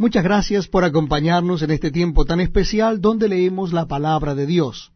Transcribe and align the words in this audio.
Muchas 0.00 0.24
gracias 0.24 0.66
por 0.66 0.84
acompañarnos 0.84 1.60
en 1.60 1.72
este 1.72 1.90
tiempo 1.90 2.24
tan 2.24 2.40
especial 2.40 3.02
donde 3.02 3.28
leemos 3.28 3.74
la 3.74 3.86
palabra 3.86 4.34
de 4.34 4.46
Dios. 4.46 4.92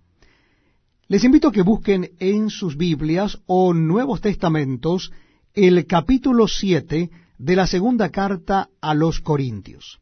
Les 1.08 1.24
invito 1.24 1.48
a 1.48 1.52
que 1.52 1.60
busquen 1.60 2.12
en 2.20 2.48
sus 2.48 2.78
Biblias 2.78 3.38
o 3.44 3.74
Nuevos 3.74 4.22
Testamentos 4.22 5.12
el 5.52 5.86
capítulo 5.86 6.48
7 6.48 7.10
de 7.36 7.54
la 7.54 7.66
segunda 7.66 8.08
carta 8.08 8.70
a 8.80 8.94
los 8.94 9.20
Corintios. 9.20 10.00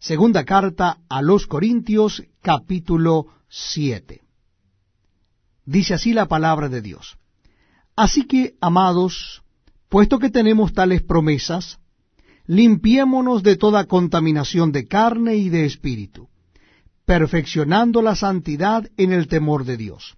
Segunda 0.00 0.44
carta 0.44 0.98
a 1.08 1.22
los 1.22 1.46
Corintios, 1.46 2.24
capítulo 2.42 3.28
7. 3.48 4.22
Dice 5.66 5.94
así 5.94 6.14
la 6.14 6.26
palabra 6.26 6.68
de 6.68 6.82
Dios. 6.82 7.16
Así 7.94 8.26
que, 8.26 8.56
amados, 8.60 9.44
puesto 9.88 10.18
que 10.18 10.30
tenemos 10.30 10.72
tales 10.72 11.00
promesas, 11.00 11.78
limpiémonos 12.48 13.42
de 13.42 13.56
toda 13.56 13.84
contaminación 13.84 14.72
de 14.72 14.88
carne 14.88 15.36
y 15.36 15.50
de 15.50 15.66
espíritu, 15.66 16.28
perfeccionando 17.04 18.00
la 18.02 18.16
santidad 18.16 18.88
en 18.96 19.12
el 19.12 19.28
temor 19.28 19.64
de 19.64 19.76
Dios. 19.76 20.16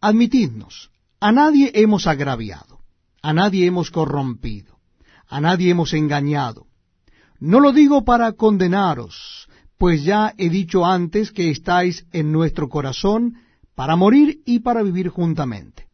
Admitidnos, 0.00 0.90
a 1.20 1.32
nadie 1.32 1.72
hemos 1.74 2.06
agraviado, 2.06 2.80
a 3.22 3.32
nadie 3.32 3.66
hemos 3.66 3.90
corrompido, 3.90 4.78
a 5.26 5.40
nadie 5.40 5.70
hemos 5.70 5.94
engañado. 5.94 6.66
No 7.40 7.58
lo 7.58 7.72
digo 7.72 8.04
para 8.04 8.32
condenaros, 8.32 9.48
pues 9.78 10.04
ya 10.04 10.34
he 10.36 10.50
dicho 10.50 10.84
antes 10.84 11.32
que 11.32 11.50
estáis 11.50 12.06
en 12.12 12.30
nuestro 12.30 12.68
corazón 12.68 13.36
para 13.74 13.96
morir 13.96 14.42
y 14.44 14.60
para 14.60 14.82
vivir 14.82 15.08
juntamente. 15.08 15.91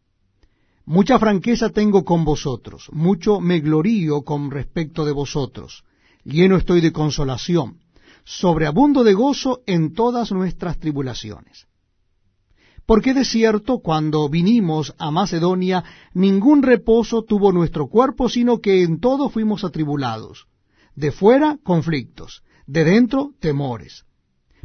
Mucha 0.88 1.18
franqueza 1.18 1.68
tengo 1.68 2.02
con 2.02 2.24
vosotros, 2.24 2.88
mucho 2.92 3.40
me 3.40 3.60
glorío 3.60 4.22
con 4.22 4.50
respecto 4.50 5.04
de 5.04 5.12
vosotros, 5.12 5.84
lleno 6.24 6.56
estoy 6.56 6.80
de 6.80 6.92
consolación, 6.92 7.80
sobreabundo 8.24 9.04
de 9.04 9.12
gozo 9.12 9.60
en 9.66 9.92
todas 9.92 10.32
nuestras 10.32 10.78
tribulaciones. 10.78 11.66
Porque 12.86 13.12
de 13.12 13.26
cierto, 13.26 13.80
cuando 13.80 14.30
vinimos 14.30 14.94
a 14.96 15.10
Macedonia, 15.10 15.84
ningún 16.14 16.62
reposo 16.62 17.22
tuvo 17.22 17.52
nuestro 17.52 17.88
cuerpo, 17.88 18.30
sino 18.30 18.62
que 18.62 18.82
en 18.82 18.98
todo 18.98 19.28
fuimos 19.28 19.64
atribulados. 19.64 20.46
De 20.96 21.12
fuera, 21.12 21.58
conflictos, 21.62 22.42
de 22.66 22.84
dentro, 22.84 23.34
temores. 23.40 24.06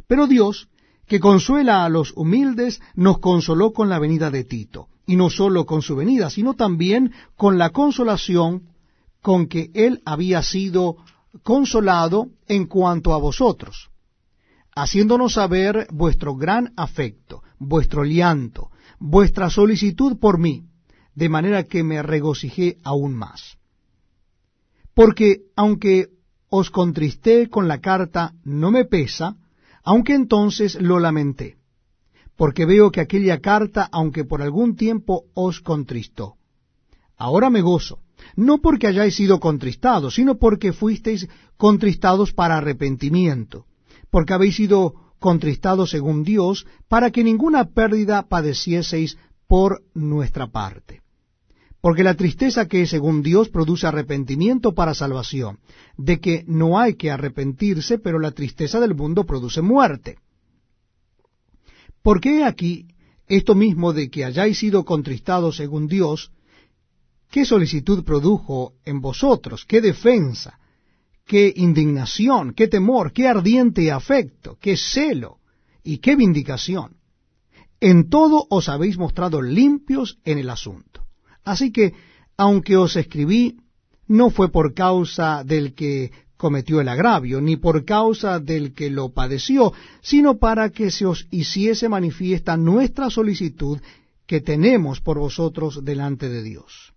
Pero 0.06 0.26
Dios, 0.26 0.70
que 1.06 1.20
consuela 1.20 1.84
a 1.84 1.90
los 1.90 2.14
humildes, 2.16 2.80
nos 2.94 3.18
consoló 3.18 3.74
con 3.74 3.90
la 3.90 3.98
venida 3.98 4.30
de 4.30 4.44
Tito 4.44 4.88
y 5.06 5.16
no 5.16 5.30
sólo 5.30 5.66
con 5.66 5.82
su 5.82 5.96
venida, 5.96 6.30
sino 6.30 6.54
también 6.54 7.12
con 7.36 7.58
la 7.58 7.70
consolación 7.70 8.68
con 9.20 9.46
que 9.46 9.70
él 9.74 10.02
había 10.04 10.42
sido 10.42 10.96
consolado 11.42 12.28
en 12.46 12.66
cuanto 12.66 13.12
a 13.14 13.18
vosotros, 13.18 13.90
haciéndonos 14.74 15.34
saber 15.34 15.86
vuestro 15.90 16.36
gran 16.36 16.72
afecto, 16.76 17.42
vuestro 17.58 18.04
llanto, 18.04 18.70
vuestra 18.98 19.50
solicitud 19.50 20.18
por 20.18 20.38
mí, 20.38 20.64
de 21.14 21.28
manera 21.28 21.64
que 21.64 21.82
me 21.82 22.02
regocijé 22.02 22.78
aún 22.82 23.14
más. 23.14 23.58
Porque 24.94 25.42
aunque 25.56 26.08
os 26.48 26.70
contristé 26.70 27.48
con 27.48 27.66
la 27.66 27.80
carta, 27.80 28.34
no 28.44 28.70
me 28.70 28.84
pesa, 28.84 29.36
aunque 29.82 30.14
entonces 30.14 30.80
lo 30.80 30.98
lamenté 30.98 31.56
porque 32.36 32.66
veo 32.66 32.90
que 32.90 33.00
aquella 33.00 33.40
carta, 33.40 33.88
aunque 33.92 34.24
por 34.24 34.42
algún 34.42 34.76
tiempo 34.76 35.24
os 35.34 35.60
contristó. 35.60 36.34
Ahora 37.16 37.50
me 37.50 37.60
gozo, 37.60 38.00
no 38.36 38.58
porque 38.58 38.86
hayáis 38.86 39.14
sido 39.14 39.38
contristados, 39.40 40.14
sino 40.14 40.36
porque 40.36 40.72
fuisteis 40.72 41.28
contristados 41.56 42.32
para 42.32 42.58
arrepentimiento, 42.58 43.66
porque 44.10 44.32
habéis 44.32 44.56
sido 44.56 44.94
contristados 45.18 45.90
según 45.90 46.24
Dios, 46.24 46.66
para 46.88 47.10
que 47.10 47.24
ninguna 47.24 47.70
pérdida 47.70 48.28
padecieseis 48.28 49.16
por 49.46 49.82
nuestra 49.94 50.48
parte. 50.48 51.02
Porque 51.80 52.02
la 52.02 52.14
tristeza 52.14 52.66
que 52.66 52.86
según 52.86 53.22
Dios 53.22 53.50
produce 53.50 53.86
arrepentimiento 53.86 54.74
para 54.74 54.94
salvación, 54.94 55.60
de 55.96 56.18
que 56.18 56.44
no 56.46 56.78
hay 56.78 56.94
que 56.94 57.10
arrepentirse, 57.10 57.98
pero 57.98 58.18
la 58.18 58.32
tristeza 58.32 58.80
del 58.80 58.94
mundo 58.94 59.24
produce 59.24 59.62
muerte. 59.62 60.16
Porque 62.04 62.44
aquí 62.44 62.86
esto 63.26 63.54
mismo 63.54 63.94
de 63.94 64.10
que 64.10 64.26
hayáis 64.26 64.58
sido 64.58 64.84
contristados 64.84 65.56
según 65.56 65.86
Dios, 65.88 66.30
qué 67.30 67.46
solicitud 67.46 68.04
produjo 68.04 68.74
en 68.84 69.00
vosotros, 69.00 69.64
qué 69.64 69.80
defensa, 69.80 70.58
qué 71.24 71.50
indignación, 71.56 72.52
qué 72.52 72.68
temor, 72.68 73.14
qué 73.14 73.26
ardiente 73.26 73.90
afecto, 73.90 74.58
qué 74.60 74.76
celo 74.76 75.38
y 75.82 75.96
qué 75.98 76.14
vindicación. 76.14 76.98
En 77.80 78.10
todo 78.10 78.46
os 78.50 78.68
habéis 78.68 78.98
mostrado 78.98 79.40
limpios 79.40 80.18
en 80.26 80.36
el 80.36 80.50
asunto. 80.50 81.06
Así 81.42 81.72
que, 81.72 81.94
aunque 82.36 82.76
os 82.76 82.96
escribí, 82.96 83.56
no 84.06 84.28
fue 84.28 84.52
por 84.52 84.74
causa 84.74 85.42
del 85.42 85.74
que 85.74 86.12
cometió 86.44 86.82
el 86.82 86.90
agravio, 86.90 87.40
ni 87.40 87.56
por 87.56 87.86
causa 87.86 88.38
del 88.38 88.74
que 88.74 88.90
lo 88.90 89.14
padeció, 89.14 89.72
sino 90.02 90.36
para 90.36 90.68
que 90.68 90.90
se 90.90 91.06
os 91.06 91.26
hiciese 91.30 91.88
manifiesta 91.88 92.58
nuestra 92.58 93.08
solicitud 93.08 93.80
que 94.26 94.42
tenemos 94.42 95.00
por 95.00 95.18
vosotros 95.18 95.86
delante 95.86 96.28
de 96.28 96.42
Dios. 96.42 96.92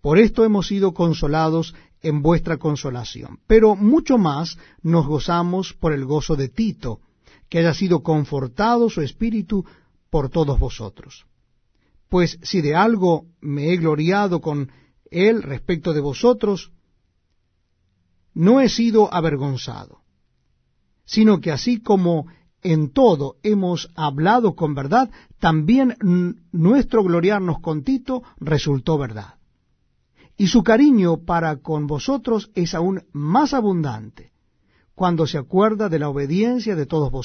Por 0.00 0.16
esto 0.16 0.42
hemos 0.46 0.68
sido 0.68 0.94
consolados 0.94 1.74
en 2.00 2.22
vuestra 2.22 2.56
consolación, 2.56 3.40
pero 3.46 3.76
mucho 3.76 4.16
más 4.16 4.56
nos 4.80 5.06
gozamos 5.06 5.74
por 5.74 5.92
el 5.92 6.06
gozo 6.06 6.34
de 6.34 6.48
Tito, 6.48 7.00
que 7.50 7.58
haya 7.58 7.74
sido 7.74 8.02
confortado 8.02 8.88
su 8.88 9.02
espíritu 9.02 9.66
por 10.08 10.30
todos 10.30 10.58
vosotros. 10.58 11.26
Pues 12.08 12.38
si 12.40 12.62
de 12.62 12.74
algo 12.74 13.26
me 13.42 13.70
he 13.70 13.76
gloriado 13.76 14.40
con 14.40 14.70
él 15.10 15.42
respecto 15.42 15.92
de 15.92 16.00
vosotros, 16.00 16.72
no 18.40 18.62
he 18.62 18.70
sido 18.70 19.12
avergonzado, 19.12 20.00
sino 21.04 21.42
que 21.42 21.52
así 21.52 21.82
como 21.82 22.26
en 22.62 22.90
todo 22.90 23.36
hemos 23.42 23.90
hablado 23.94 24.56
con 24.56 24.74
verdad, 24.74 25.10
también 25.38 25.96
nuestro 26.50 27.04
gloriarnos 27.04 27.60
con 27.60 27.84
Tito 27.84 28.22
resultó 28.38 28.96
verdad. 28.96 29.34
Y 30.38 30.46
su 30.46 30.62
cariño 30.62 31.18
para 31.18 31.56
con 31.56 31.86
vosotros 31.86 32.50
es 32.54 32.74
aún 32.74 33.02
más 33.12 33.52
abundante 33.52 34.32
cuando 34.94 35.26
se 35.26 35.36
acuerda 35.36 35.90
de 35.90 35.98
la 35.98 36.08
obediencia 36.08 36.74
de 36.74 36.86
todos 36.86 37.10
vosotros 37.10 37.18